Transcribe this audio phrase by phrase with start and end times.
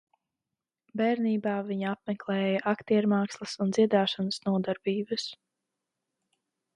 [1.01, 5.27] Bērnībā, viņa apmeklēja aktiermākslas un dziedāšanas nodarbības.